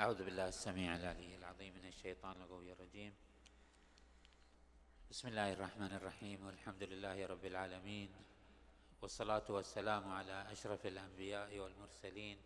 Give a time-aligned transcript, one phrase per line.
[0.00, 3.14] أعوذ بالله السميع العلي العظيم من الشيطان الغوي الرجيم.
[5.10, 8.10] بسم الله الرحمن الرحيم والحمد لله رب العالمين
[9.02, 12.38] والصلاة والسلام على أشرف الأنبياء والمرسلين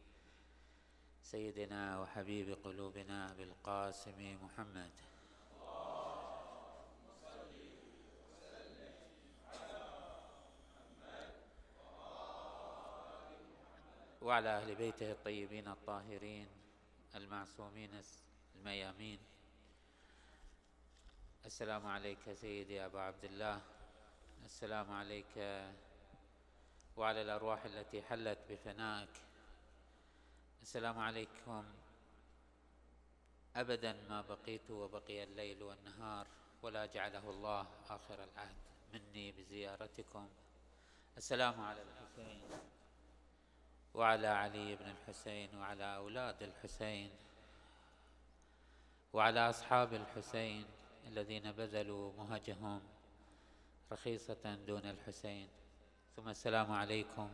[1.23, 4.91] سيدنا وحبيب قلوبنا بالقاسم محمد.
[14.23, 16.68] وعلى أهل بيته الطيبين الطاهرين
[17.15, 18.03] المعصومين
[18.57, 19.19] الميامين.
[21.45, 23.61] السلام عليك سيدي أبا عبد الله.
[24.45, 25.65] السلام عليك
[26.97, 29.23] وعلى الأرواح التي حلت بفنائك.
[30.63, 31.65] السلام عليكم.
[33.57, 36.27] أبدا ما بقيت وبقي الليل والنهار
[36.63, 38.57] ولا جعله الله آخر العهد
[38.93, 40.29] مني بزيارتكم.
[41.17, 42.43] السلام على الحسين.
[43.99, 47.11] وعلى علي بن الحسين وعلى أولاد الحسين
[49.13, 50.67] وعلى أصحاب الحسين
[51.07, 52.81] الذين بذلوا مهجهم
[53.93, 55.49] رخيصة دون الحسين.
[56.17, 57.31] ثم السلام عليكم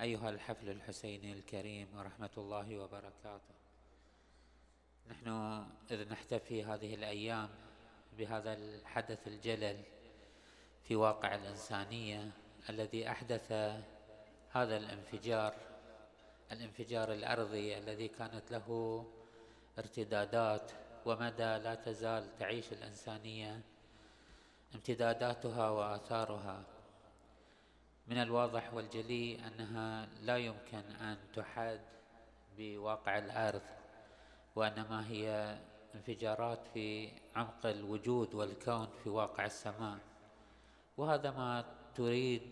[0.00, 3.54] أيها الحفل الحسيني الكريم ورحمة الله وبركاته.
[5.10, 5.28] نحن
[5.90, 7.48] إذ نحتفي هذه الأيام
[8.18, 9.82] بهذا الحدث الجلل
[10.82, 12.30] في واقع الإنسانية
[12.68, 13.52] الذي أحدث
[14.50, 15.71] هذا الانفجار
[16.52, 18.66] الانفجار الأرضي الذي كانت له
[19.78, 20.72] ارتدادات
[21.06, 23.60] ومدى لا تزال تعيش الإنسانية
[24.74, 26.64] امتداداتها وآثارها.
[28.06, 31.80] من الواضح والجلي أنها لا يمكن أن تحد
[32.58, 33.62] بواقع الأرض
[34.56, 35.58] وإنما هي
[35.94, 39.98] انفجارات في عمق الوجود والكون في واقع السماء.
[40.96, 41.64] وهذا ما
[41.94, 42.42] تريد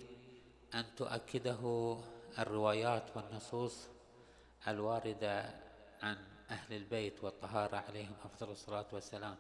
[0.75, 1.97] أن تؤكده
[2.39, 3.89] الروايات والنصوص
[4.69, 5.55] الواردة
[6.03, 6.17] عن
[6.51, 9.37] أهل البيت والطهارة عليهم أفضل الصلاة والسلام.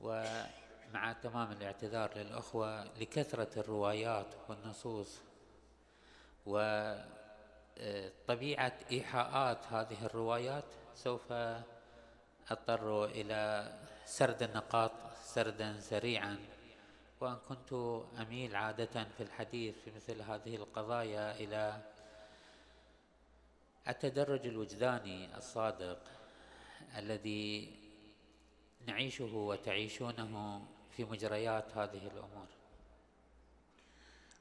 [0.00, 5.18] ومع تمام الاعتذار للأخوة لكثرة الروايات والنصوص
[6.46, 7.02] وطبيعة
[8.92, 11.32] إيحاءات هذه الروايات سوف
[12.50, 13.72] أضطر إلى
[14.04, 14.92] سرد النقاط
[15.24, 16.38] سردا سريعا
[17.20, 17.72] وأن كنت
[18.20, 21.82] أميل عادة في الحديث في مثل هذه القضايا إلى
[23.88, 25.98] التدرج الوجداني الصادق
[26.96, 27.76] الذي
[28.86, 32.46] نعيشه وتعيشونه في مجريات هذه الأمور.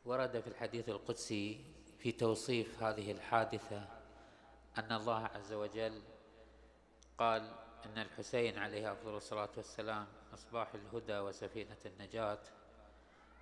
[0.05, 1.65] ورد في الحديث القدسي
[1.99, 3.87] في توصيف هذه الحادثة
[4.77, 6.01] أن الله عز وجل
[7.17, 7.53] قال
[7.85, 12.39] إن الحسين عليه أفضل الصلاة والسلام مصباح الهدى وسفينة النجاة.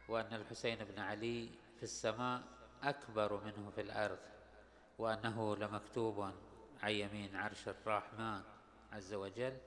[0.09, 2.43] وأن الحسين بن علي في السماء
[2.83, 4.19] أكبر منه في الأرض
[4.97, 6.31] وأنه لمكتوب
[6.81, 8.41] عن يمين عرش الرحمن
[8.91, 9.57] عز وجل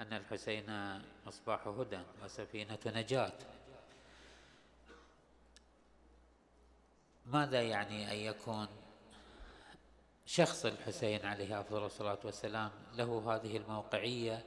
[0.00, 0.64] أن الحسين
[1.26, 3.38] مصباح هدى وسفينة نجاة.
[7.26, 8.68] ماذا يعني أن يكون
[10.26, 14.44] شخص الحسين عليه أفضل الصلاة والسلام له هذه الموقعية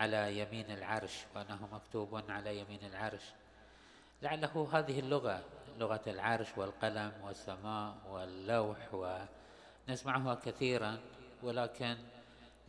[0.00, 3.22] على يمين العرش وأنه مكتوب على يمين العرش؟
[4.22, 5.42] لعله هذه اللغة
[5.78, 8.78] لغة العرش والقلم والسماء واللوح
[9.88, 10.98] ونسمعها كثيرا
[11.42, 11.96] ولكن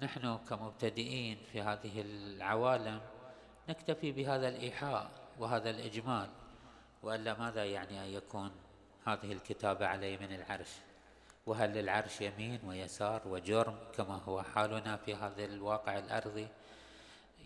[0.02, 3.02] نحن كمبتدئين في هذه العوالم
[3.70, 6.30] نكتفي بهذا الإيحاء وهذا الإجمال.
[7.04, 8.52] وإلا ماذا يعني أن يكون
[9.08, 10.70] هذه الكتابة على يمين العرش؟
[11.46, 16.48] وهل للعرش يمين ويسار وجرم كما هو حالنا في هذا الواقع الأرضي؟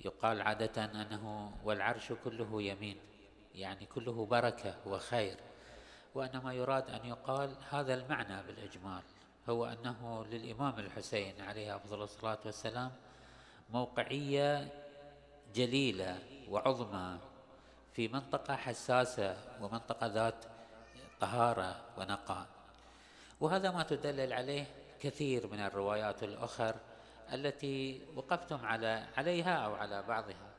[0.06, 2.98] يقال عادة أنه والعرش كله يمين.
[3.56, 5.38] يعني كله بركة وخير.
[6.16, 9.02] وإنما يراد أن يقال هذا المعنى بالإجمال
[9.50, 12.92] هو أنه للإمام الحسين عليه أفضل الصلاة والسلام
[13.70, 14.68] موقعية
[15.56, 17.18] جليلة وعظمى
[17.94, 20.46] في منطقة حساسة ومنطقة ذات
[21.20, 22.48] طهارة ونقاء.
[23.42, 24.66] وهذا ما تدلل عليه
[25.00, 26.76] كثير من الروايات الأخر
[27.34, 30.54] التي وقفتم على عليها أو على بعضها.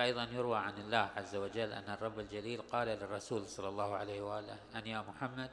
[0.00, 4.56] فأيضا يروى عن الله عز وجل أن الرب الجليل قال للرسول صلى الله عليه وآله
[4.76, 5.50] أن يا محمد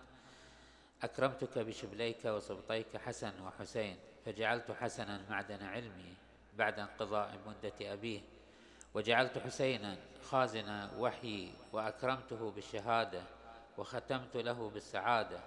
[1.04, 6.14] أكرمتك بشبليك وسبطيك حسن وحسين فجعلت حسنا معدن علمي
[6.58, 8.22] بعد انقضاء مدة أبيه
[8.94, 9.98] وجعلت حسينا
[10.30, 13.22] خازن وحي وأكرمته بالشهادة
[13.78, 15.40] وختمت له بالسعادة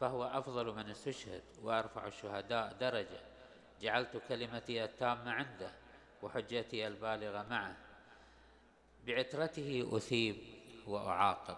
[0.00, 3.20] فهو أفضل من استشهد وأرفع الشهداء درجة
[3.80, 5.70] جعلت كلمتي التامة عنده
[6.22, 7.83] وحجتي البالغة معه
[9.06, 10.36] بعترته أثيب
[10.86, 11.56] وأعاقب.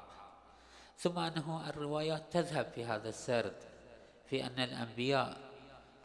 [0.98, 3.56] ثم أنه الروايات تذهب في هذا السرد
[4.30, 5.36] في أن الأنبياء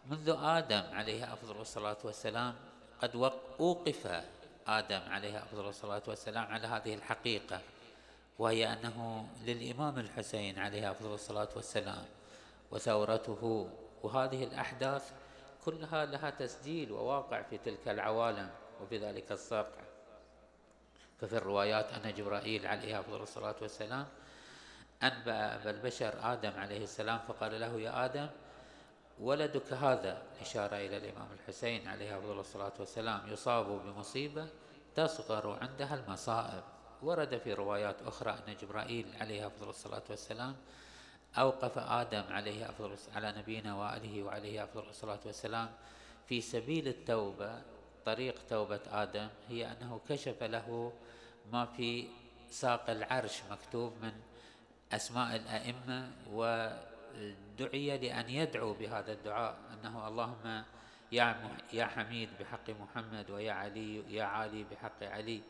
[0.09, 2.55] منذ آدم عليه أفضل الصلاة والسلام
[3.01, 4.23] قد أوقف
[4.67, 7.61] آدم عليه أفضل الصلاة والسلام على هذه الحقيقة
[8.39, 12.05] وهي أنه للإمام الحسين عليه أفضل الصلاة والسلام
[12.71, 13.69] وثورته.
[14.03, 15.11] وهذه الأحداث
[15.65, 18.49] كلها لها تسجيل وواقع في تلك العوالم
[18.81, 19.90] وفي ذلك الصقع
[21.21, 24.06] ففي الروايات أن جبرائيل عليه أفضل الصلاة والسلام
[25.03, 28.27] أنبأ أبا البشر آدم عليه السلام فقال له يا آدم
[29.19, 34.47] ولدك هذا إشارة إلى الإمام الحسين عليه أفضل الصلاة والسلام يصاب بمصيبة
[34.95, 36.63] تصغر عندها المصائب.
[37.01, 40.56] ورد في روايات أخرى أن جبرائيل عليه أفضل الصلاة والسلام
[41.38, 45.69] أوقف آدم عليه أفضل على نبينا وآله وعليه أفضل الصلاة والسلام
[46.27, 47.62] في سبيل التوبة
[48.06, 50.94] طريق توبة آدم هي أنه كشف له
[51.51, 52.07] ما في
[52.50, 54.12] ساق العرش مكتوب من
[54.92, 60.63] أسماء الأئمة ودعي لأن يدعو بهذا الدعاء أنه اللهم
[61.12, 61.36] يا
[61.74, 65.42] يا حميد بحق محمد ويا علي يا علي بحق علي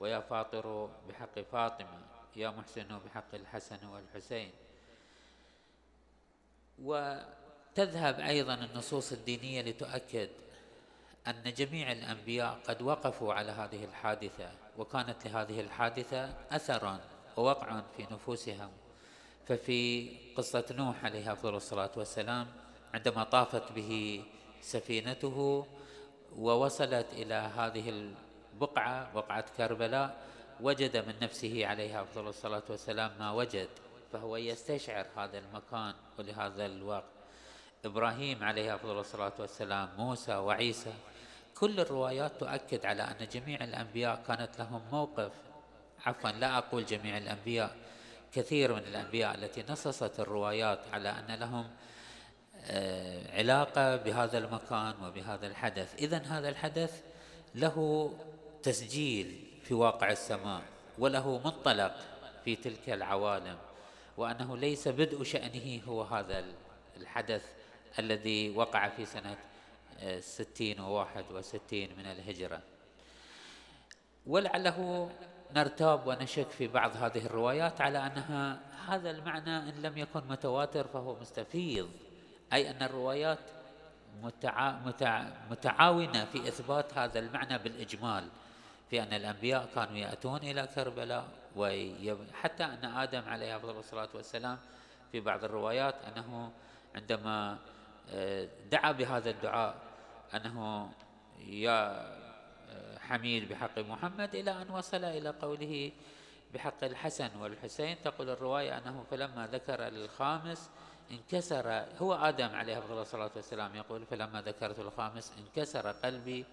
[0.00, 1.98] ويا فاطر بحق فاطمة
[2.36, 4.50] يا محسن بحق الحسن والحسين.
[6.78, 10.28] وتذهب أيضا النصوص الدينية لتؤكد
[11.26, 17.00] أن جميع الأنبياء قد وقفوا على هذه الحادثة وكانت لهذه الحادثة أثرا
[17.36, 18.70] ووقع في نفوسهم.
[19.46, 22.46] ففي قصة نوح عليه أفضل الصلاة والسلام
[22.94, 24.22] عندما طافت به
[24.60, 25.66] سفينته
[26.36, 28.12] ووصلت إلى هذه
[28.54, 30.26] البقعة بقعة كربلاء
[30.60, 33.68] وجد من نفسه عليه أفضل الصلاة والسلام ما وجد
[34.12, 35.94] فهو يستشعر هذا المكان.
[36.18, 37.16] ولهذا الوقت
[37.84, 40.92] إبراهيم عليه أفضل الصلاة والسلام موسى وعيسى
[41.60, 45.32] كل الروايات تؤكد على أن جميع الأنبياء كانت لهم موقف.
[46.06, 47.76] عفوا لا أقول جميع الأنبياء
[48.32, 51.70] كثير من الأنبياء التي نصصت الروايات على أن لهم
[52.64, 55.94] آه، علاقة بهذا المكان وبهذا الحدث.
[55.94, 57.02] إذا هذا الحدث
[57.54, 58.10] له
[58.62, 60.62] تسجيل في واقع السماء
[60.98, 61.94] وله منطلق
[62.44, 63.58] في تلك العوالم
[64.16, 66.44] وأنه ليس بدء شأنه هو هذا
[66.96, 67.44] الحدث
[67.98, 69.36] الذي وقع في سنة
[70.20, 72.60] ستين وواحد وستين من الهجرة.
[74.26, 75.10] ولعله
[75.56, 81.20] نرتاب ونشك في بعض هذه الروايات على أنها هذا المعنى إن لم يكن متواتر فهو
[81.20, 81.90] مستفيض
[82.52, 83.38] أي أن الروايات
[84.22, 84.70] متع...
[84.70, 85.24] متع...
[85.50, 88.28] متعاونة في إثبات هذا المعنى بالإجمال
[88.90, 94.58] في أن الأنبياء كانوا يأتون إلى كربلاء وحتى أن آدم عليه أفضل الصلاة والسلام
[95.12, 96.52] في بعض الروايات أنه
[96.94, 97.58] عندما
[98.10, 99.85] آه، دعا بهذا الدعاء
[100.34, 100.88] أنه
[101.46, 102.06] يا
[102.68, 105.92] آه، حميد بحق محمد إلى أن وصل إلى قوله
[106.54, 107.96] بحق الحسن والحسين.
[108.04, 110.70] تقول الرواية أنه فلما ذكر الخامس
[111.10, 116.44] انكسر هو آدم عليه الصلاة والسلام يقول فلما ذكرت الخامس انكسر قلبي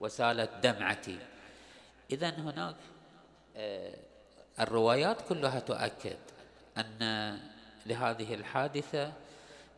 [0.00, 1.18] وسالت دمعتي.
[2.10, 2.76] إذا هناك
[3.56, 3.94] آه،
[4.60, 6.18] الروايات كلها تؤكد
[6.78, 7.38] أن
[7.86, 9.12] لهذه الحادثة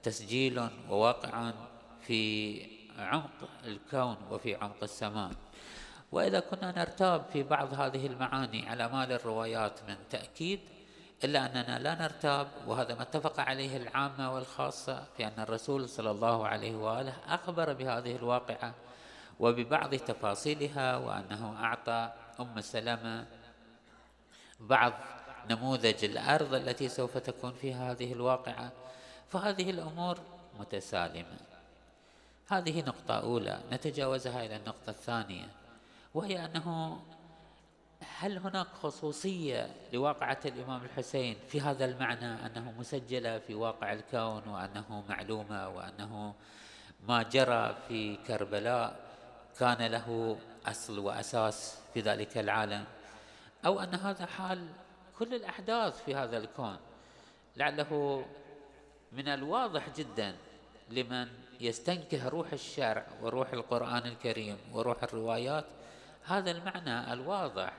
[0.03, 1.53] تسجيل وواقع
[2.01, 5.31] في عمق الكون وفي عمق السماء.
[6.13, 10.61] وإذا كنا نرتاب في بعض هذه المعاني على مال الروايات من تأكيد
[11.25, 16.49] إلا أننا لا نرتاب وهذا ما اتفق عليه العامة والخاصة في أن الرسول صلى الله
[16.49, 18.75] عليه وآله أخبر بهذه الواقعة
[19.41, 23.27] وببعض تفاصيلها وأنه أعطى أم سلمة
[24.61, 24.93] بعض
[25.51, 28.73] نموذج الأرض التي سوف تكون فيها هذه الواقعة.
[29.29, 30.19] فهذه الأمور
[30.61, 31.54] متسالمة.
[32.49, 35.51] هذه نقطة أولى نتجاوزها إلى النقطة الثانية
[36.15, 37.01] وهي أنه
[38.19, 45.05] هل هناك خصوصية لواقعة الإمام الحسين في هذا المعنى أنه مسجلة في واقع الكون وأنه
[45.09, 46.35] معلومة وأنه
[47.09, 49.01] ما جرى في كربلاء
[49.59, 52.85] كان له أصل وأساس في ذلك العالم؟
[53.67, 54.69] أو أن هذا حال
[55.19, 56.77] كل الأحداث في هذا الكون؟
[57.57, 58.25] لعله
[59.13, 60.37] من الواضح جدا
[60.91, 61.29] لمن
[61.65, 65.65] يستنكه روح الشرع وروح القرآن الكريم وروح الروايات.
[66.25, 67.73] هذا المعنى الواضح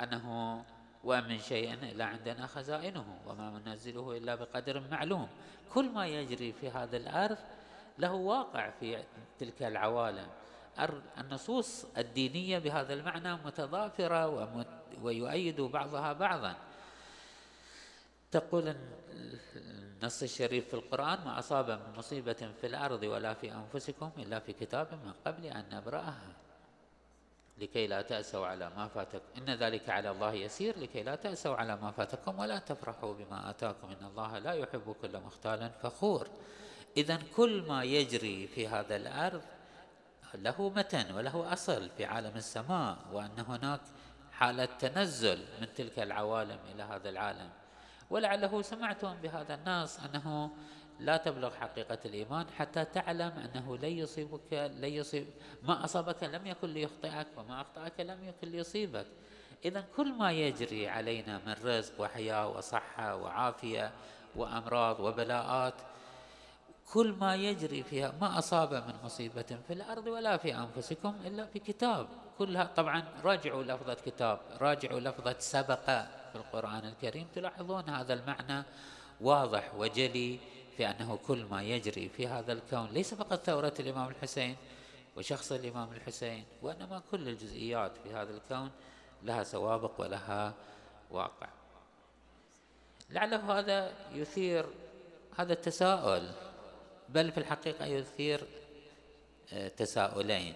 [0.00, 0.56] أنه
[1.04, 5.28] ومن شيء إلا عندنا خزائنه وما ننزله إلا بقدر معلوم
[5.74, 7.38] كل ما يجري في هذا الأرض
[7.98, 9.02] له واقع في
[9.38, 10.26] تلك العوالم.
[11.18, 14.64] النصوص الدينية بهذا المعنى متضافرة
[15.02, 16.54] ويؤيد بعضها بعضا.
[18.30, 18.76] تقول
[20.02, 24.52] النص الشريف في القرآن ما أصاب من مصيبة في الأرض ولا في أنفسكم إلا في
[24.52, 26.32] كتاب من قبل أن نبرأها.
[27.58, 30.78] لكي لا تأسوا على ما فاتكم إن ذلك على الله يسير.
[30.78, 33.88] لكي لا تأسوا على ما فاتكم ولا تفرحوا بما آتاكم.
[33.88, 36.28] إن الله لا يحب كل مختال فخور.
[36.96, 39.42] إذا كل ما يجري في هذا الأرض
[40.34, 43.80] له متن وله أصل في عالم السماء وأن هناك
[44.32, 47.50] حالة تنزل من تلك العوالم إلى هذا العالم.
[48.12, 50.50] ولعله سمعتم بهذا النص أنه
[51.00, 55.26] لا تبلغ حقيقة الإيمان حتى تعلم أنه لن يصيبك لن يصيب
[55.62, 59.06] ما أصابك لم يكن ليخطئك وما أخطأك لم يكن ليصيبك.
[59.64, 63.92] إذا كل ما يجري علينا من رزق وحياة وصحة وعافية
[64.36, 65.74] وأمراض وبلاءات
[66.92, 71.58] كل ما يجري فيها ما أصاب من مصيبة في الأرض ولا في أنفسكم إلا في
[71.58, 72.08] كتاب.
[72.38, 76.04] كلها طبعا راجعوا لفظة كتاب راجعوا لفظة سبق.
[76.32, 78.64] في القرآن الكريم تلاحظون هذا المعنى
[79.20, 80.38] واضح وجلي
[80.76, 84.56] في أنه كل ما يجري في هذا الكون ليس فقط ثورة الإمام الحسين
[85.16, 88.70] وشخص الإمام الحسين وإنما كل الجزئيات في هذا الكون
[89.22, 90.54] لها سوابق ولها
[91.10, 91.48] واقع.
[93.10, 94.66] لعله هذا يثير
[95.36, 96.30] هذا التساؤل
[97.08, 98.46] بل في الحقيقة يثير
[99.52, 100.54] آه، تساؤلين.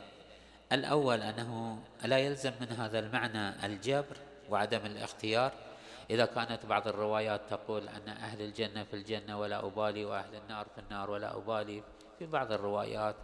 [0.72, 4.16] الأول أنه ألا يلزم من هذا المعنى الجبر
[4.50, 5.65] وعدم الاختيار
[6.10, 10.80] إذا كانت بعض الروايات تقول أن أهل الجنة في الجنة ولا أبالي وأهل النار في
[10.80, 11.82] النار ولا أبالي
[12.18, 13.16] في بعض الروايات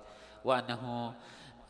[0.45, 1.15] وأنه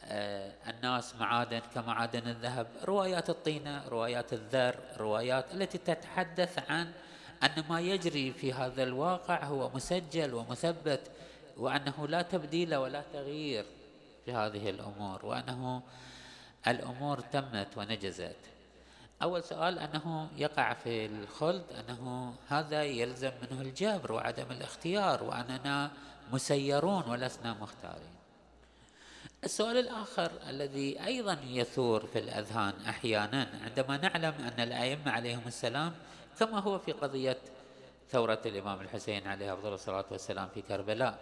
[0.05, 6.93] آه، الناس معادن كمعادن الذهب روايات الطينة روايات الذر روايات التي تتحدث عن
[7.43, 11.01] أن ما يجري في هذا الواقع هو مسجل ومثبت
[11.57, 13.65] وأنه لا تبديل ولا تغيير
[14.25, 15.83] في هذه الأمور وأنه
[16.67, 18.37] الأمور تمت ونجزت.
[19.23, 25.91] أول سؤال أنه يقع في الخلد أنه هذا يلزم منه الجبر وعدم الاختيار وأننا
[26.33, 28.23] مسيرون ولسنا مختارين.
[29.45, 35.93] السؤال الآخر الذي أيضا يثور في الأذهان أحيانا عندما نعلم أن الأئمة عليهم السلام
[36.39, 37.39] كما هو في قضية
[38.11, 41.19] ثورة الإمام الحسين عليه أفضل الصلاة والسلام في كربلاء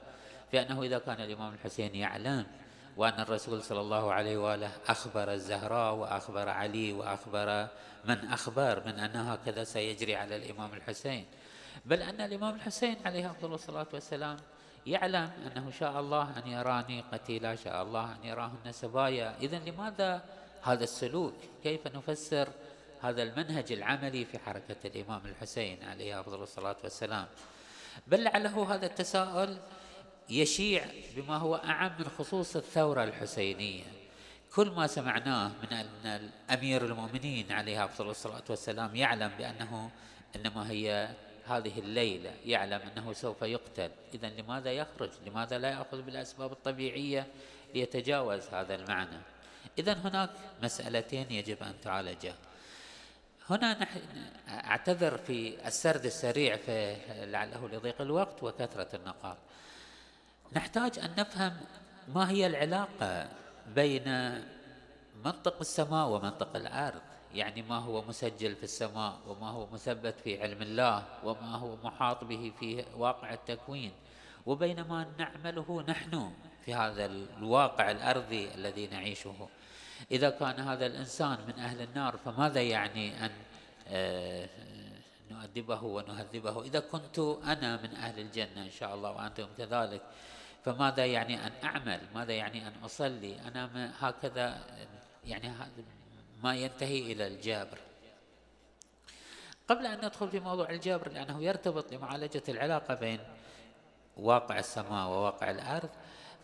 [0.52, 2.46] بأنه إذا كان الإمام الحسين يعلم
[3.00, 7.68] وأن الرسول صلى الله عليه وآله أخبر الزهراء وأخبر علي وأخبر
[8.04, 11.26] من أخبر من أن هكذا سيجري على الإمام الحسين.
[11.84, 14.36] بل أن الإمام الحسين عليه أفضل الصلاة والسلام
[14.86, 19.36] يعلم أنه شاء الله أن يراني قتيلا شاء الله أن يراهن سبايا.
[19.40, 20.22] إذا لماذا
[20.62, 22.48] هذا السلوك؟ كيف نفسر
[23.02, 27.26] هذا المنهج العملي في حركة الإمام الحسين عليه أفضل الصلاة والسلام؟
[28.06, 29.58] بل لعله هذا التساؤل
[30.30, 33.84] يشيع بما هو أعم من خصوص الثورة الحسينية.
[34.54, 39.90] كل ما سمعناه من أن الأمير المؤمنين عليه أفضل الصلاة والسلام يعلم بأنه
[40.36, 41.14] إنما هي
[41.46, 43.90] هذه الليلة يعلم أنه سوف يقتل.
[44.14, 47.26] إذا لماذا يخرج؟ لماذا لا يأخذ بالأسباب الطبيعية
[47.74, 49.18] ليتجاوز هذا المعنى؟
[49.78, 50.30] إذا هناك
[50.62, 52.34] مسألتين يجب أن تعالجا
[53.50, 54.00] هنا نحن
[54.48, 56.58] أعتذر في السرد السريع
[57.08, 59.36] لعله لضيق الوقت وكثرة النقاط.
[60.56, 61.56] نحتاج أن نفهم
[62.14, 63.28] ما هي العلاقة
[63.74, 64.34] بين
[65.24, 67.00] منطق السماء ومنطق الأرض.
[67.34, 72.24] يعني ما هو مسجل في السماء وما هو مثبت في علم الله وما هو محاط
[72.24, 73.92] به في واقع التكوين.
[74.46, 76.30] وبين ما نعمله نحن
[76.64, 79.48] في هذا الواقع الأرضي الذي نعيشه.
[80.10, 83.30] إذا كان هذا الإنسان من أهل النار فماذا يعني أن
[83.88, 84.48] آه،
[85.30, 90.02] نؤدبه ونهذبه؟ إذا كنت أنا من أهل الجنة إن شاء الله وأنتم كذلك
[90.64, 94.60] فماذا يعني أن أعمل؟ ماذا يعني أن أصلي؟ أنا هكذا
[95.24, 95.52] يعني
[96.42, 97.78] ما ينتهي إلى الجابر.
[99.68, 103.20] قبل أن ندخل في موضوع الجبر لأنه يرتبط لمعالجة العلاقة بين
[104.16, 105.88] واقع السماء وواقع الأرض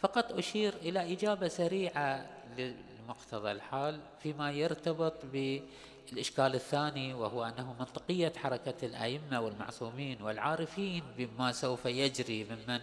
[0.00, 2.26] فقط أشير إلى إجابة سريعة
[2.58, 11.86] لمقتضى الحال فيما يرتبط بالإشكال الثاني وهو أنه منطقية حركة الأئمة والمعصومين والعارفين بما سوف
[11.86, 12.80] يجري ممن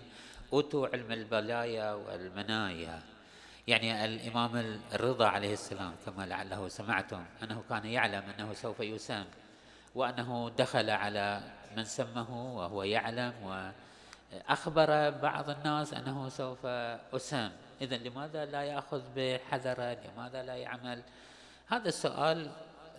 [0.53, 3.01] أوتوا علم البلايا والمنايا.
[3.67, 9.25] يعني الإمام الرضا عليه السلام كما لعله سمعتم أنه كان يعلم أنه سوف يسام
[9.95, 11.41] وأنه دخل على
[11.77, 16.65] من سمه وهو يعلم وأخبر بعض الناس أنه سوف
[17.15, 21.03] أسام إذا لماذا لا يأخذ بحذره لماذا لا يعمل؟
[21.67, 22.51] هذا السؤال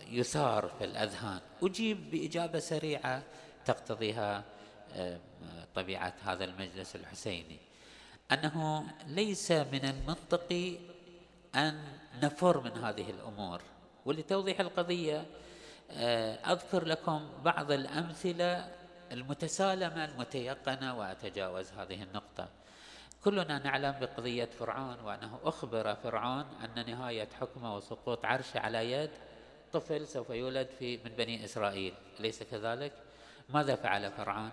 [0.07, 1.39] يثار في الأذهان.
[1.63, 3.23] أجيب بإجابة سريعة
[3.65, 4.43] تقتضيها
[4.95, 5.19] آه،
[5.75, 7.57] طبيعة هذا المجلس الحسيني
[8.31, 10.77] أنه ليس من المنطقي
[11.55, 11.83] أن
[12.23, 13.61] نفر من هذه الأمور
[14.05, 15.25] ولتوضيح القضية
[15.91, 18.71] آه، أذكر لكم بعض الأمثلة
[19.11, 22.49] المتسالمة المتيقنة وأتجاوز هذه النقطة
[23.23, 29.09] كلنا نعلم بقضية فرعون وأنه أخبر فرعون أن نهاية حكمه وسقوط عرشه على يد
[29.73, 32.91] طفل سوف يولد في من بني إسرائيل أليس كذلك؟
[33.49, 34.51] ماذا فعل فرعون؟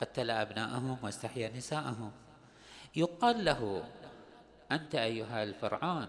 [0.00, 2.12] قتل أبناءهم واستحيا نساءهم.
[2.96, 3.84] يقال له
[4.72, 6.06] أنت أيها الفرعون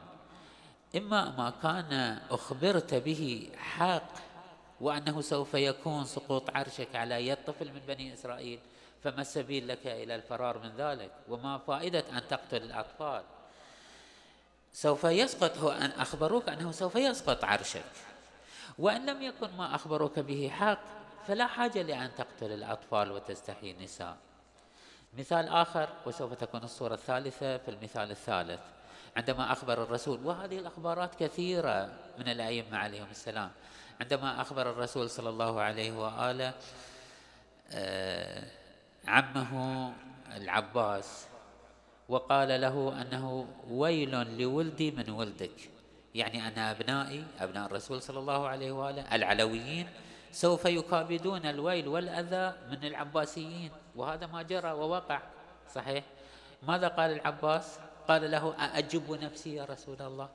[0.96, 4.12] إما ما كان أخبرت به حق
[4.81, 8.60] وأنه سوف يكون سقوط عرشك على يد طفل من بني إسرائيل
[9.03, 13.24] فما السبيل لك إلى الفرار من ذلك؟ وما فائدة أن تقتل الأطفال؟
[14.74, 17.91] سوف يسقط هو أن أخبروك أنه سوف يسقط عرشك.
[18.79, 20.98] وإن لم يكن ما أخبروك به حق
[21.29, 24.17] فلا حاجة لأن تقتل الأطفال وتستحيي النساء.
[25.17, 28.59] مثال آخر وسوف تكون الصورة الثالثة في المثال الثالث.
[29.17, 33.51] عندما أخبر الرسول وهذه الأخبارات كثيرة من الأئمة عليهم السلام.
[34.01, 36.53] عندما أخبر الرسول صلى الله عليه وآله
[37.71, 38.43] آه،
[39.07, 39.93] عمه
[40.36, 41.27] العباس
[42.09, 45.69] وقال له أنه ويل لولدي من ولدك.
[46.15, 49.89] يعني أن أبنائي أبناء الرسول صلى الله عليه وآله العلويين
[50.31, 53.71] سوف يكابدون الويل والأذى من العباسيين.
[53.95, 55.21] وهذا ما جرى ووقع.
[55.75, 56.03] صحيح.
[56.63, 60.29] ماذا قال العباس؟ قال له أأجب نفسي يا رسول الله؟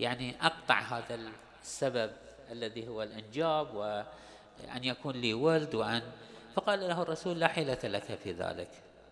[0.00, 1.18] يعني أقطع هذا
[1.62, 2.10] السبب
[2.50, 6.02] الذي هو الإنجاب وأن يكون لي ولد وأن.
[6.54, 8.68] فقال له الرسول لا حيلة لك في ذلك.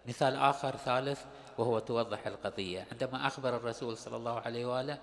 [0.06, 1.24] مثال آخر ثالث
[1.58, 2.86] وهو توضح القضية.
[2.92, 4.98] عندما أخبر الرسول صلى الله عليه وآله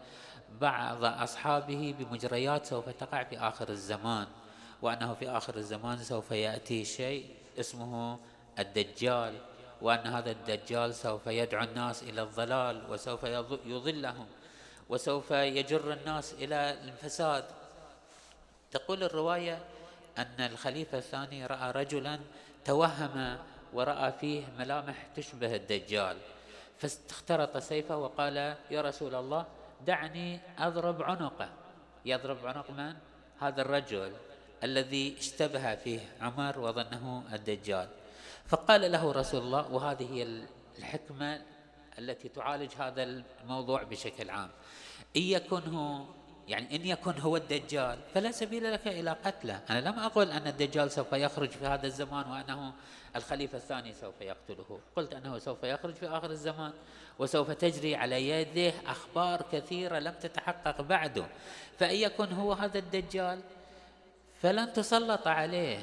[0.61, 4.27] بعض أصحابه بمجريات سوف تقع في آخر الزمان.
[4.81, 7.29] وأنه في آخر الزمان سوف يأتي شيء
[7.59, 8.19] اسمه
[8.59, 9.33] الدجال
[9.81, 13.23] وأن هذا الدجال سوف يدعو الناس إلى الضلال وسوف
[13.65, 14.27] يضلهم
[14.89, 17.45] وسوف يجر الناس إلى الفساد
[18.71, 19.59] تقول الرواية
[20.17, 22.19] أن الخليفة الثاني رأى رجلا
[22.65, 23.37] توهم
[23.73, 26.17] ورأى فيه ملامح تشبه الدجال
[26.77, 28.37] فاخترط سيفه وقال
[28.71, 29.45] يا رسول الله
[29.85, 31.49] دعني أضرب عنقه.
[32.05, 32.95] يضرب عنق من؟
[33.39, 34.11] هذا الرجل.
[34.65, 37.87] الذي اشتبه فيه عمر وظنه الدجال.
[38.47, 40.41] فقال له رسول الله وهذه هي
[40.77, 41.41] الحكمة
[41.99, 44.49] التي تعالج هذا الموضوع بشكل عام.
[45.17, 46.05] إن يكن هو
[46.47, 49.61] يعني إن يكن هو الدجال فلا سبيل لك إلى قتله.
[49.69, 52.73] أنا لم أقل أن الدجال سوف يخرج في هذا الزمان وأنه
[53.15, 54.79] الخليفة الثاني سوف يقتله.
[54.95, 56.73] قلت أنه سوف يخرج في آخر الزمان
[57.19, 61.25] وسوف تجري على يده أخبار كثيرة لم تتحقق بعده.
[61.79, 63.39] فإن يكن هو هذا الدجال
[64.45, 65.79] فلن تسلط عليه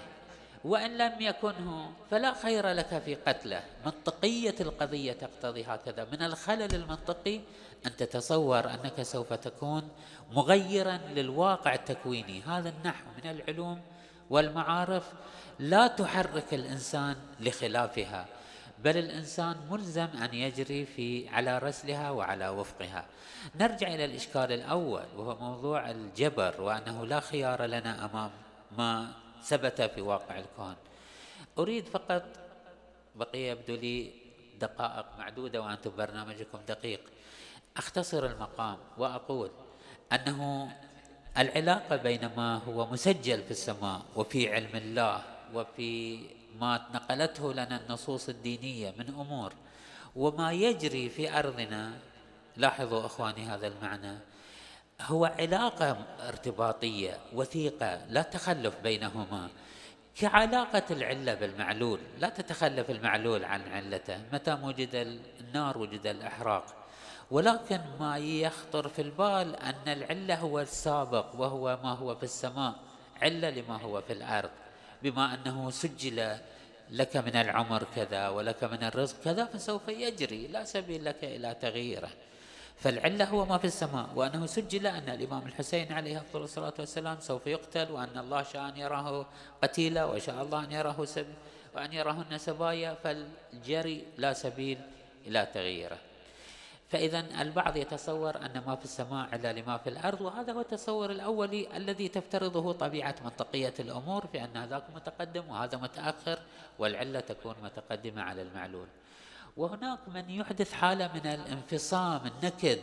[0.65, 3.61] وإن لم يكن هو فلا خير لك في قتله.
[3.87, 6.07] منطقية القضية تقتضي هكذا.
[6.13, 7.41] من الخلل المنطقي
[7.87, 9.89] أن تتصور أنك سوف تكون
[10.33, 12.43] مغيرا للواقع التكويني.
[12.43, 13.81] هذا النحو من العلوم
[14.31, 15.13] والمعارف
[15.59, 18.27] لا تحرك الإنسان لخلافها
[18.85, 23.05] بل الإنسان ملزم أن يجري في على رسلها وعلى وفقها.
[23.61, 28.31] نرجع إلى الإشكال الأول وهو موضوع الجبر وأنه لا خيار لنا أمام
[28.79, 30.77] ما ثبت في واقع الكون.
[31.59, 32.25] أريد فقط
[33.17, 34.11] بقي يبدو لي
[34.61, 37.01] دقائق معدودة وأنتم برنامجكم دقيق.
[37.77, 39.51] أختصر المقام وأقول
[40.13, 40.73] أنه
[41.39, 45.23] العلاقة بين ما هو مسجل في السماء وفي علم الله
[45.55, 46.21] وفي
[46.61, 49.53] ما نقلته لنا النصوص الدينية من أمور.
[50.17, 51.93] وما يجري في أرضنا.
[52.57, 54.19] لاحظوا أخواني هذا المعنى.
[55.07, 55.97] هو علاقة
[56.29, 59.49] ارتباطية وثيقة لا تخلف بينهما.
[60.17, 66.65] كعلاقة العلة بالمعلول لا تتخلف المعلول عن علته متى وجد النار وجد الإحراق.
[67.31, 72.75] ولكن ما يخطر في البال أن العلة هو السابق وهو ما هو في السماء
[73.23, 74.51] علة لما هو في الأرض.
[75.03, 76.37] بما أنه سجل
[76.91, 82.11] لك من العمر كذا ولك من الرزق كذا فسوف يجري لا سبيل لك إلى تغييره.
[82.77, 87.47] فالعلة هو ما في السماء وأنه سجل أن الإمام الحسين عليه أفضل الصلاة والسلام سوف
[87.47, 89.27] يقتل وأن الله شاء أن يراه
[89.63, 91.27] قتيلا وشاء الله أن يراه سب
[91.75, 94.79] وأن يراهن سبايا فالجري لا سبيل
[95.27, 95.99] إلى تغييره.
[96.89, 101.77] فإذا البعض يتصور أن ما في السماء علة لما في الأرض وهذا هو التصور الأولي
[101.77, 106.39] الذي تفترضه طبيعة منطقية الأمور في أن هذاك متقدم وهذا متأخر
[106.79, 108.87] والعلة تكون متقدمة على المعلول.
[109.57, 112.81] وهناك من يحدث حالة من الانفصام النكد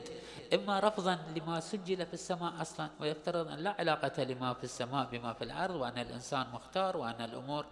[0.54, 5.34] إما رفضا لما سجل في السماء أصلا ويفترض أن لا علاقة لما في السماء بما
[5.34, 7.66] في الأرض وأن الإنسان مختار وأن الأمور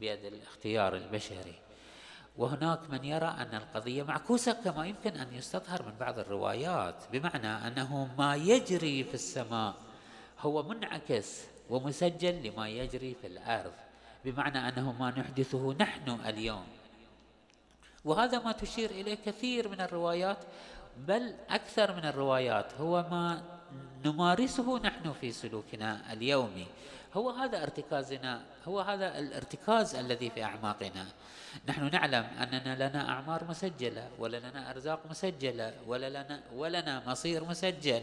[0.00, 1.54] بيد الاختيار البشري.
[2.36, 8.08] وهناك من يرى أن القضية معكوسة كما يمكن أن يستظهر من بعض الروايات بمعنى أنه
[8.18, 9.74] ما يجري في السماء
[10.40, 13.72] هو منعكس ومسجل لما يجري في الأرض
[14.24, 16.66] بمعنى أنه ما نحدثه نحن اليوم.
[18.08, 20.38] وهذا ما تشير إليه كثير من الروايات
[21.06, 22.72] بل أكثر من الروايات.
[22.80, 23.42] هو ما
[24.04, 26.66] نمارسه نحن في سلوكنا اليومي.
[27.14, 31.06] هو هذا ارتكازنا هو هذا الارتكاز الذي في أعماقنا.
[31.68, 38.02] نحن نعلم أننا لنا أعمار مسجلة ولنا أرزاق مسجلة ولنا ولنا مصير مسجل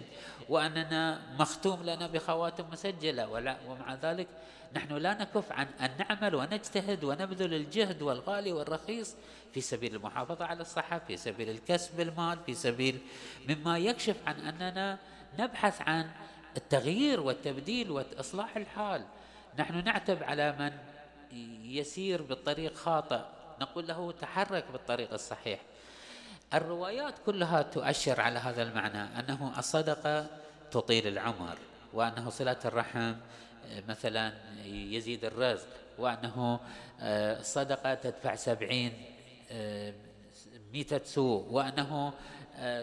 [0.50, 3.30] وأننا مختوم لنا بخواتم مسجلة.
[3.68, 4.28] ومع ذلك
[4.76, 9.16] نحن لا نكف عن أن نعمل ونجتهد ونبذل الجهد والغالي والرخيص
[9.54, 12.85] في سبيل المحافظة على الصحة في سبيل الكسب المال في سبيل
[13.50, 14.98] مما يكشف عن أننا
[15.40, 16.10] نبحث عن
[16.58, 19.06] التغيير والتبديل وإصلاح الحال.
[19.60, 20.72] نحن نعتب على من
[21.64, 23.22] يسير بالطريق خاطئ
[23.62, 25.60] نقول له تحرك بالطريق الصحيح.
[26.54, 30.28] الروايات كلها تؤشر على هذا المعنى أنه الصدقة
[30.72, 31.58] تطيل العمر
[31.94, 33.16] وأنه صلة الرحم
[33.88, 34.34] مثلا
[34.66, 35.68] يزيد الرزق
[35.98, 36.60] وأنه
[37.40, 38.94] الصدقه تدفع سبعين
[40.76, 42.14] ميتة سوء وانه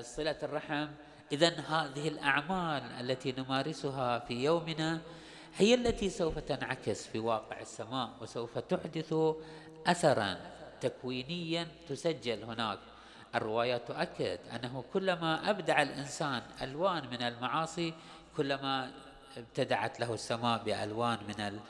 [0.00, 0.88] صلة الرحم.
[1.32, 5.00] إذا هذه الأعمال التي نمارسها في يومنا
[5.56, 9.14] هي التي سوف تنعكس في واقع السماء وسوف تحدث
[9.86, 10.36] أثرا
[10.80, 12.78] تكوينيا تسجل هناك.
[13.34, 17.94] الروايات تؤكد أنه كلما أبدع الإنسان ألوان من المعاصي
[18.36, 18.90] كلما
[19.36, 21.60] ابتدعت له السماء بألوان من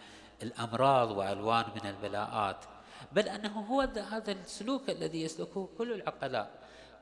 [0.42, 2.64] الأمراض وألوان من البلاءات.
[3.12, 6.50] بل أنه هو هذا السلوك الذي يسلكه كل العقلاء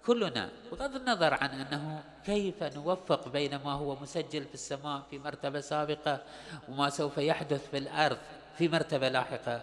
[0.06, 0.48] كلنا.
[0.72, 6.22] بغض النظر عن أنه كيف نوفق بين ما هو مسجل في السماء في مرتبة سابقة
[6.68, 8.18] وما سوف يحدث في الأرض
[8.58, 9.60] في مرتبة لاحقة.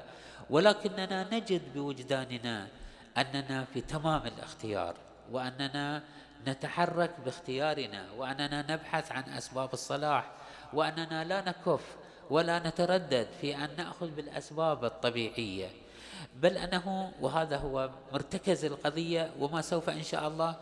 [0.50, 2.67] ولكننا نجد بوجداننا
[3.17, 4.95] أننا في تمام الاختيار
[5.32, 6.04] وأننا
[6.47, 10.32] نتحرك باختيارنا وأننا نبحث عن أسباب الصلاح
[10.73, 11.95] وأننا لا نكف
[12.30, 15.69] ولا نتردد في أن نأخذ بالأسباب الطبيعية.
[16.36, 20.56] بل أنه وهذا هو مرتكز القضية وما سوف إن شاء الله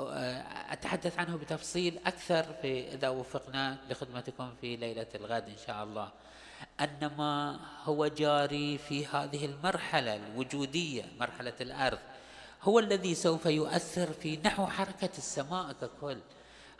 [0.00, 6.08] آه، أتحدث عنه بتفصيل أكثر في إذا وفقنا لخدمتكم في ليلة الغد إن شاء الله.
[6.80, 11.98] أن ما هو جاري في هذه المرحلة الوجودية مرحلة الأرض.
[12.62, 16.18] هو الذي سوف يؤثر في نحو حركة السماء ككل.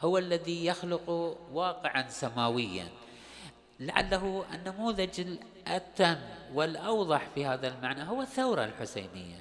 [0.00, 1.10] هو الذي يخلق
[1.52, 2.88] واقعا سماويا.
[3.80, 6.16] لعله النموذج الأتم
[6.54, 9.40] والأوضح في هذا المعنى هو الثورة الحسينية.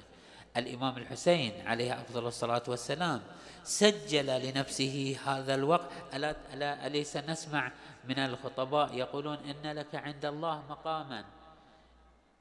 [0.56, 3.22] الإمام الحسين عليه أفضل الصلاة والسلام
[3.64, 7.72] سجل لنفسه هذا الوقت ألا, ألا أليس نسمع
[8.04, 11.24] من الخطباء يقولون إن لك عند الله مقاما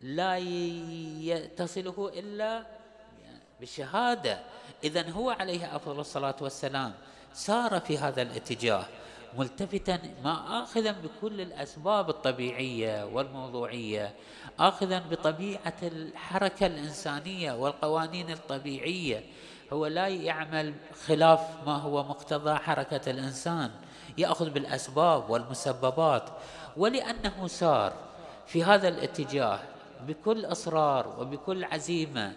[0.02, 2.66] لا يتصله إلا
[3.60, 4.40] بالشهادة
[4.84, 6.94] إذا هو عليه أفضل الصلاة والسلام
[7.34, 8.86] سار في هذا الاتجاه.
[9.38, 14.14] ملتفتا ما آخذا بكل الأسباب الطبيعية والموضوعية
[14.60, 19.24] آخذا بطبيعة الحركة الإنسانية والقوانين الطبيعية.
[19.74, 20.74] هو لا يعمل
[21.08, 23.72] خلاف ما هو مقتضى حركة الإنسان
[24.18, 26.30] يأخذ بالأسباب والمسببات.
[26.78, 27.94] ولأنه سار
[28.48, 29.60] في هذا الاتجاه
[30.08, 32.34] بكل إصرار وبكل عزيمة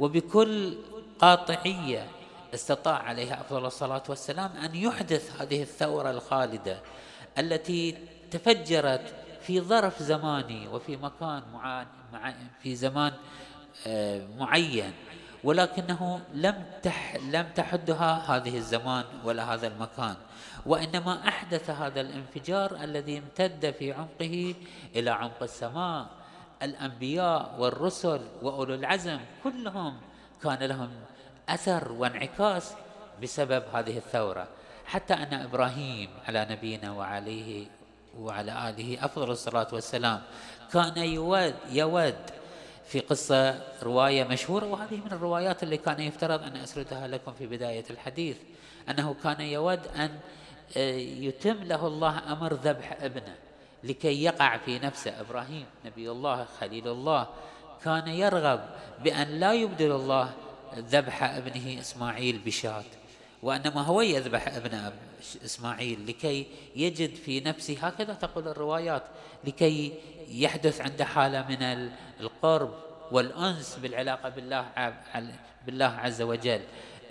[0.00, 0.78] وبكل
[1.18, 2.06] قاطعية
[2.54, 6.78] استطاع عليه أفضل الصلاة والسلام أن يحدث هذه الثورة الخالدة
[7.38, 7.98] التي
[8.30, 11.42] تفجرت في ظرف زماني وفي مكان
[12.62, 13.12] في زمان
[13.86, 14.92] آه، معين
[15.44, 20.16] ولكنه لم تح لم تحدها هذه الزمان ولا هذا المكان.
[20.66, 24.54] وإنما أحدث هذا الانفجار الذي امتد في عمقه
[24.96, 26.06] إلى عمق السماء.
[26.62, 29.96] الأنبياء والرسل وأولو العزم كلهم
[30.42, 30.90] كان لهم
[31.54, 32.72] أثر وانعكاس
[33.22, 34.48] بسبب هذه الثورة.
[34.90, 37.66] حتى أن إبراهيم على نبينا وعليه
[38.18, 40.22] وعلى آله أفضل الصلاة والسلام
[40.72, 42.16] كان يود يود
[42.86, 47.84] في قصة رواية مشهورة وهذه من الروايات اللي كان يفترض ان أسردها لكم في بداية
[47.90, 48.36] الحديث
[48.88, 50.10] أنه كان يود أن
[50.76, 53.34] آه، يتم له الله أمر ذبح ابنه
[53.84, 57.26] لكي يقع في نفسه إبراهيم نبي الله خليل الله.
[57.84, 58.60] كان يرغب
[59.04, 60.32] بأن لا يبدل الله
[60.78, 62.84] ذبح ابنه اسماعيل بشاة
[63.42, 64.92] وانما هو يذبح ابن
[65.44, 69.02] اسماعيل لكي يجد في نفسه هكذا تقول الروايات
[69.44, 69.92] لكي
[70.28, 71.62] يحدث عنده حالة من
[72.20, 72.74] القرب
[73.12, 74.94] والأنس بالعلاقة بالله
[75.66, 76.60] بالله عز وجل.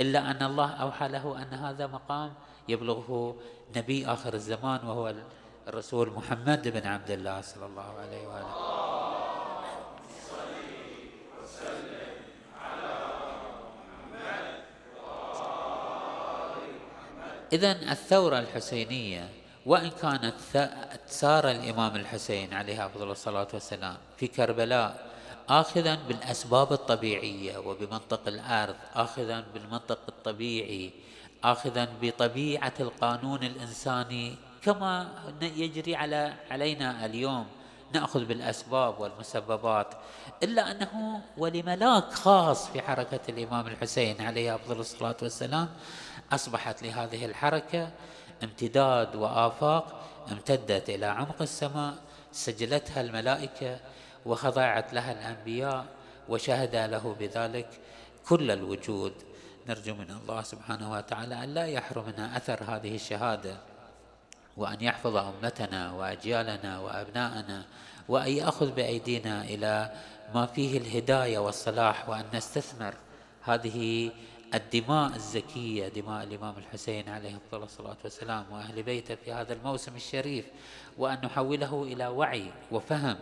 [0.02, 2.34] إلا أن الله أوحى له أن هذا مقام
[2.67, 3.36] يبلغه
[3.76, 5.13] نبي آخر الزمان وهو
[5.67, 9.18] الرسول محمد بن عبد الله صلى الله عليه وآله.
[17.53, 19.29] إذا الثورة الحسينية
[19.65, 20.33] وإن كانت
[21.07, 25.09] سار الإمام الحسين عليه أفضل الصلاة والسلام في كربلاء
[25.49, 30.91] آخذا بالأسباب الطبيعية وبمنطق الأرض آخذا بالمنطق الطبيعي
[31.43, 35.07] آخذا بطبيعة القانون الإنساني كما
[35.41, 37.45] يجري على علينا اليوم
[37.93, 39.88] نأخذ بالأسباب والمسببات.
[40.43, 45.69] إلا أنه ولملاك خاص في حركة الإمام الحسين عليه أفضل الصلاة والسلام
[46.32, 47.92] أصبحت لهذه الحركة
[48.44, 51.94] امتداد وآفاق امتدت إلى عمق السماء
[52.32, 53.80] سجلتها الملائكة
[54.26, 55.86] وخضعت لها الأنبياء
[56.30, 57.70] وشهد له بذلك
[58.28, 59.13] كل الوجود.
[59.68, 63.58] نرجو من الله سبحانه وتعالى أن لا يحرمنا أثر هذه الشهادة
[64.58, 67.65] وأن يحفظ أمتنا وأجيالنا وأبناءنا
[68.10, 69.92] وأن يأخذ بأيدينا إلى
[70.36, 72.94] ما فيه الهداية والصلاح وأن نستثمر
[73.42, 74.12] هذه
[74.53, 80.45] الدماء الزكية دماء الإمام الحسين عليه الصلاة والسلام وأهل بيته في هذا الموسم الشريف
[80.97, 83.17] وأن نحوله إلى وعي وفهم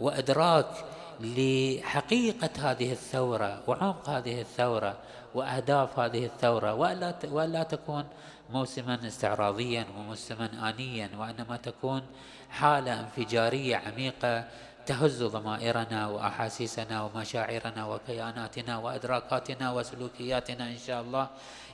[0.00, 0.84] وإدراك
[1.20, 4.98] لحقيقة هذه الثورة وعمق هذه الثورة
[5.34, 8.04] وأهداف هذه الثورة وألا وألا تكون
[8.50, 12.02] موسما استعراضيا وموسما آنيا وإنما تكون
[12.50, 14.44] حالة انفجارية عميقة
[14.86, 21.30] تهز ضمائرنا وأحاسيسنا ومشاعرنا وكياناتنا وأدراكاتنا وسلوكياتنا إن شاء الله.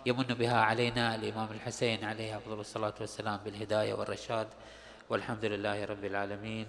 [0.07, 4.47] يمن بها علينا الإمام الحسين عليه أفضل الصلاة والسلام بالهداية والرشاد.
[5.11, 6.67] والحمد لله رب العالمين.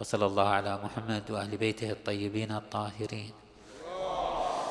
[0.00, 3.41] وصلى الله على محمد وأهل بيته الطيبين الطاهرين.